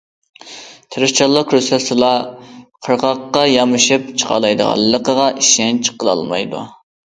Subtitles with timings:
[0.95, 2.09] تىرىشچانلىق كۆرسەتسىلا
[2.87, 6.69] قىرغاققا يامىشىپ چىقالايدىغانلىقىغا ئىشەنچ قىلالمايدۇ.